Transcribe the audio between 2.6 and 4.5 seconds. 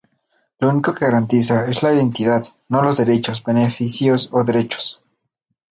no los derechos, beneficios o